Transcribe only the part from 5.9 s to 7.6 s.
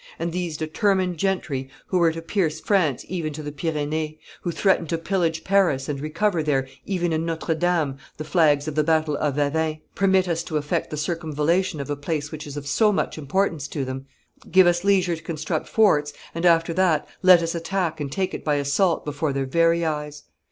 recover there, even in Notre